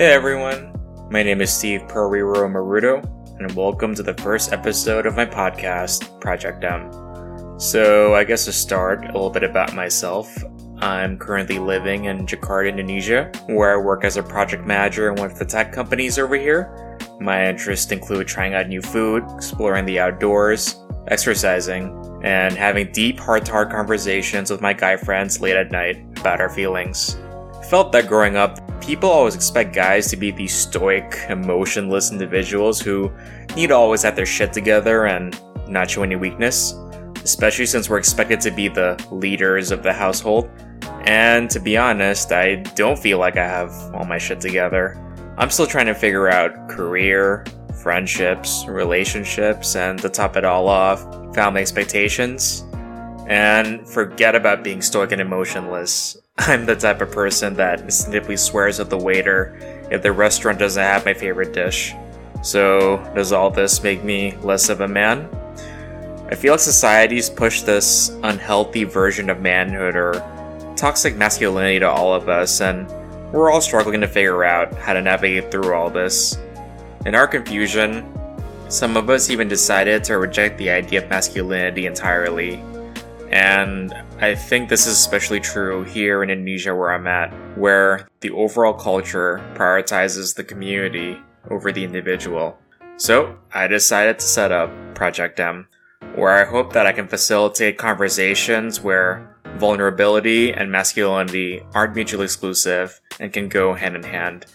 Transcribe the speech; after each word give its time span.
Hey 0.00 0.14
everyone, 0.14 0.72
my 1.10 1.22
name 1.22 1.42
is 1.42 1.52
Steve 1.52 1.82
Perriro 1.82 2.50
Marudo, 2.50 3.04
and 3.38 3.54
welcome 3.54 3.94
to 3.94 4.02
the 4.02 4.14
first 4.14 4.50
episode 4.50 5.04
of 5.04 5.14
my 5.14 5.26
podcast, 5.26 6.18
Project 6.22 6.64
M. 6.64 6.90
So, 7.60 8.14
I 8.14 8.24
guess 8.24 8.46
to 8.46 8.52
start, 8.52 9.04
a 9.04 9.08
little 9.08 9.28
bit 9.28 9.42
about 9.42 9.74
myself. 9.74 10.34
I'm 10.78 11.18
currently 11.18 11.58
living 11.58 12.06
in 12.06 12.24
Jakarta, 12.24 12.70
Indonesia, 12.70 13.30
where 13.48 13.74
I 13.74 13.76
work 13.76 14.04
as 14.04 14.16
a 14.16 14.22
project 14.22 14.64
manager 14.66 15.10
in 15.10 15.16
one 15.16 15.30
of 15.30 15.38
the 15.38 15.44
tech 15.44 15.70
companies 15.70 16.18
over 16.18 16.34
here. 16.34 16.96
My 17.20 17.46
interests 17.50 17.92
include 17.92 18.26
trying 18.26 18.54
out 18.54 18.68
new 18.68 18.80
food, 18.80 19.22
exploring 19.36 19.84
the 19.84 20.00
outdoors, 20.00 20.80
exercising, 21.08 21.94
and 22.24 22.54
having 22.54 22.90
deep 22.92 23.20
heart 23.20 23.44
to 23.44 23.52
heart 23.52 23.70
conversations 23.70 24.50
with 24.50 24.62
my 24.62 24.72
guy 24.72 24.96
friends 24.96 25.42
late 25.42 25.56
at 25.56 25.70
night 25.70 26.02
about 26.16 26.40
our 26.40 26.48
feelings. 26.48 27.18
Felt 27.68 27.92
that 27.92 28.08
growing 28.08 28.36
up, 28.36 28.58
people 28.80 29.08
always 29.08 29.34
expect 29.34 29.74
guys 29.74 30.08
to 30.08 30.16
be 30.16 30.30
these 30.30 30.54
stoic, 30.54 31.18
emotionless 31.28 32.10
individuals 32.10 32.80
who 32.80 33.12
need 33.54 33.68
to 33.68 33.76
always 33.76 34.02
have 34.02 34.16
their 34.16 34.26
shit 34.26 34.52
together 34.52 35.06
and 35.06 35.38
not 35.68 35.90
show 35.90 36.02
any 36.02 36.16
weakness, 36.16 36.74
especially 37.22 37.66
since 37.66 37.88
we're 37.88 37.98
expected 37.98 38.40
to 38.40 38.50
be 38.50 38.68
the 38.68 38.96
leaders 39.10 39.70
of 39.70 39.82
the 39.82 39.92
household. 39.92 40.50
And 41.02 41.48
to 41.50 41.60
be 41.60 41.76
honest, 41.76 42.32
I 42.32 42.56
don't 42.74 42.98
feel 42.98 43.18
like 43.18 43.36
I 43.36 43.46
have 43.46 43.72
all 43.94 44.04
my 44.04 44.18
shit 44.18 44.40
together. 44.40 44.96
I'm 45.38 45.50
still 45.50 45.66
trying 45.66 45.86
to 45.86 45.94
figure 45.94 46.28
out 46.28 46.68
career, 46.68 47.44
friendships, 47.82 48.64
relationships, 48.66 49.76
and 49.76 49.98
to 50.00 50.08
top 50.08 50.36
it 50.36 50.44
all 50.44 50.68
off, 50.68 51.00
family 51.34 51.60
expectations. 51.60 52.64
And 53.26 53.86
forget 53.88 54.34
about 54.34 54.64
being 54.64 54.82
stoic 54.82 55.12
and 55.12 55.20
emotionless. 55.20 56.16
I'm 56.38 56.66
the 56.66 56.76
type 56.76 57.00
of 57.00 57.10
person 57.10 57.54
that 57.54 57.80
instinctively 57.80 58.36
swears 58.36 58.80
at 58.80 58.90
the 58.90 58.98
waiter 58.98 59.56
if 59.90 60.02
the 60.02 60.12
restaurant 60.12 60.58
doesn't 60.58 60.82
have 60.82 61.04
my 61.04 61.14
favorite 61.14 61.52
dish. 61.52 61.94
So, 62.42 62.96
does 63.14 63.32
all 63.32 63.50
this 63.50 63.82
make 63.82 64.02
me 64.02 64.36
less 64.38 64.70
of 64.70 64.80
a 64.80 64.88
man? 64.88 65.28
I 66.30 66.34
feel 66.34 66.54
like 66.54 66.60
society's 66.60 67.28
pushed 67.28 67.66
this 67.66 68.08
unhealthy 68.22 68.84
version 68.84 69.28
of 69.28 69.40
manhood 69.40 69.96
or 69.96 70.12
toxic 70.76 71.16
masculinity 71.16 71.80
to 71.80 71.90
all 71.90 72.14
of 72.14 72.28
us, 72.28 72.60
and 72.60 72.88
we're 73.32 73.50
all 73.50 73.60
struggling 73.60 74.00
to 74.00 74.08
figure 74.08 74.44
out 74.44 74.72
how 74.74 74.92
to 74.92 75.02
navigate 75.02 75.50
through 75.50 75.74
all 75.74 75.90
this. 75.90 76.38
In 77.04 77.14
our 77.14 77.26
confusion, 77.26 78.10
some 78.68 78.96
of 78.96 79.10
us 79.10 79.28
even 79.28 79.48
decided 79.48 80.04
to 80.04 80.18
reject 80.18 80.56
the 80.56 80.70
idea 80.70 81.02
of 81.02 81.10
masculinity 81.10 81.86
entirely. 81.86 82.62
And 83.30 83.94
I 84.20 84.34
think 84.34 84.68
this 84.68 84.86
is 84.86 84.94
especially 84.94 85.40
true 85.40 85.84
here 85.84 86.22
in 86.22 86.30
Indonesia 86.30 86.74
where 86.74 86.92
I'm 86.92 87.06
at, 87.06 87.32
where 87.56 88.08
the 88.20 88.30
overall 88.30 88.74
culture 88.74 89.40
prioritizes 89.54 90.34
the 90.34 90.44
community 90.44 91.16
over 91.48 91.70
the 91.72 91.84
individual. 91.84 92.58
So 92.96 93.38
I 93.54 93.68
decided 93.68 94.18
to 94.18 94.26
set 94.26 94.52
up 94.52 94.70
Project 94.94 95.38
M, 95.38 95.68
where 96.16 96.32
I 96.32 96.44
hope 96.44 96.72
that 96.72 96.86
I 96.86 96.92
can 96.92 97.06
facilitate 97.06 97.78
conversations 97.78 98.80
where 98.80 99.36
vulnerability 99.56 100.52
and 100.52 100.72
masculinity 100.72 101.62
aren't 101.72 101.94
mutually 101.94 102.24
exclusive 102.24 103.00
and 103.20 103.32
can 103.32 103.48
go 103.48 103.74
hand 103.74 103.94
in 103.94 104.02
hand. 104.02 104.46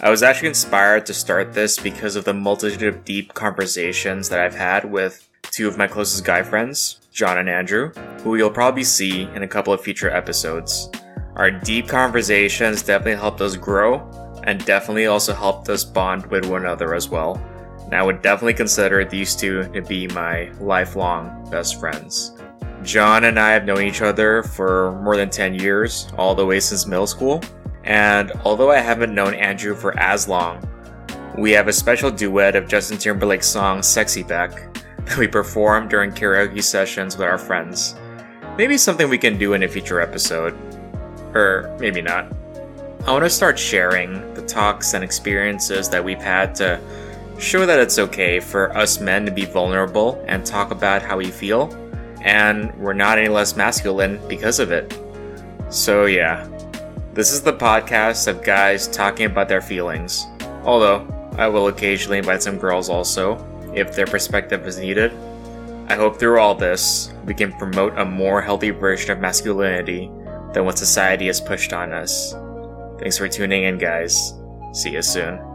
I 0.00 0.08
was 0.08 0.22
actually 0.22 0.48
inspired 0.48 1.04
to 1.06 1.14
start 1.14 1.52
this 1.52 1.78
because 1.78 2.16
of 2.16 2.24
the 2.24 2.32
multitude 2.32 2.82
of 2.82 3.04
deep 3.04 3.34
conversations 3.34 4.28
that 4.28 4.40
I've 4.40 4.54
had 4.54 4.90
with 4.90 5.28
two 5.60 5.68
of 5.68 5.76
my 5.76 5.86
closest 5.86 6.24
guy 6.24 6.42
friends, 6.42 7.00
John 7.12 7.36
and 7.36 7.46
Andrew, 7.46 7.92
who 8.22 8.36
you'll 8.36 8.48
probably 8.48 8.82
see 8.82 9.24
in 9.34 9.42
a 9.42 9.46
couple 9.46 9.74
of 9.74 9.82
future 9.82 10.08
episodes. 10.08 10.88
Our 11.36 11.50
deep 11.50 11.86
conversations 11.86 12.82
definitely 12.82 13.20
helped 13.20 13.42
us 13.42 13.56
grow 13.56 14.00
and 14.44 14.64
definitely 14.64 15.04
also 15.04 15.34
helped 15.34 15.68
us 15.68 15.84
bond 15.84 16.24
with 16.28 16.46
one 16.46 16.62
another 16.62 16.94
as 16.94 17.10
well. 17.10 17.36
And 17.84 17.94
I 17.94 18.02
would 18.02 18.22
definitely 18.22 18.54
consider 18.54 19.04
these 19.04 19.36
two 19.36 19.64
to 19.74 19.82
be 19.82 20.08
my 20.08 20.50
lifelong 20.60 21.46
best 21.50 21.78
friends. 21.78 22.32
John 22.82 23.24
and 23.24 23.38
I 23.38 23.50
have 23.50 23.66
known 23.66 23.82
each 23.82 24.00
other 24.00 24.42
for 24.42 24.98
more 25.02 25.18
than 25.18 25.28
10 25.28 25.56
years, 25.56 26.10
all 26.16 26.34
the 26.34 26.46
way 26.46 26.58
since 26.60 26.86
middle 26.86 27.06
school. 27.06 27.42
And 27.84 28.32
although 28.46 28.70
I 28.70 28.78
haven't 28.78 29.14
known 29.14 29.34
Andrew 29.34 29.74
for 29.74 29.94
as 30.00 30.26
long, 30.26 30.66
we 31.36 31.50
have 31.50 31.68
a 31.68 31.72
special 31.74 32.10
duet 32.10 32.56
of 32.56 32.66
Justin 32.66 32.96
Timberlake's 32.96 33.46
song 33.46 33.82
Sexy 33.82 34.22
Back 34.22 34.70
that 35.10 35.18
we 35.18 35.26
perform 35.26 35.88
during 35.88 36.12
karaoke 36.12 36.62
sessions 36.62 37.16
with 37.16 37.26
our 37.26 37.36
friends. 37.36 37.96
Maybe 38.56 38.78
something 38.78 39.08
we 39.08 39.18
can 39.18 39.36
do 39.38 39.54
in 39.54 39.64
a 39.64 39.68
future 39.68 40.00
episode. 40.00 40.56
Or 41.34 41.76
maybe 41.80 42.00
not. 42.00 42.32
I 43.06 43.12
want 43.12 43.24
to 43.24 43.30
start 43.30 43.58
sharing 43.58 44.34
the 44.34 44.42
talks 44.42 44.94
and 44.94 45.02
experiences 45.02 45.88
that 45.88 46.04
we've 46.04 46.22
had 46.22 46.54
to 46.56 46.80
show 47.40 47.66
that 47.66 47.80
it's 47.80 47.98
okay 47.98 48.38
for 48.38 48.76
us 48.76 49.00
men 49.00 49.24
to 49.26 49.32
be 49.32 49.46
vulnerable 49.46 50.24
and 50.28 50.46
talk 50.46 50.70
about 50.70 51.02
how 51.02 51.16
we 51.16 51.30
feel, 51.30 51.72
and 52.20 52.72
we're 52.76 52.92
not 52.92 53.18
any 53.18 53.28
less 53.28 53.56
masculine 53.56 54.20
because 54.28 54.60
of 54.60 54.70
it. 54.70 54.96
So, 55.70 56.04
yeah, 56.04 56.46
this 57.14 57.32
is 57.32 57.42
the 57.42 57.52
podcast 57.52 58.28
of 58.28 58.44
guys 58.44 58.86
talking 58.86 59.26
about 59.26 59.48
their 59.48 59.62
feelings. 59.62 60.26
Although, 60.62 61.08
I 61.38 61.48
will 61.48 61.68
occasionally 61.68 62.18
invite 62.18 62.42
some 62.42 62.58
girls 62.58 62.90
also, 62.90 63.36
if 63.74 63.94
their 63.94 64.06
perspective 64.06 64.66
is 64.66 64.78
needed. 64.78 65.12
I 65.88 65.94
hope 65.94 66.18
through 66.18 66.38
all 66.38 66.54
this, 66.54 67.12
we 67.24 67.34
can 67.34 67.52
promote 67.52 67.98
a 67.98 68.04
more 68.04 68.40
healthy 68.40 68.70
version 68.70 69.10
of 69.10 69.18
masculinity 69.18 70.10
than 70.52 70.64
what 70.64 70.78
society 70.78 71.26
has 71.26 71.40
pushed 71.40 71.72
on 71.72 71.92
us. 71.92 72.34
Thanks 73.00 73.18
for 73.18 73.28
tuning 73.28 73.64
in, 73.64 73.78
guys. 73.78 74.34
See 74.72 74.90
you 74.90 75.02
soon. 75.02 75.49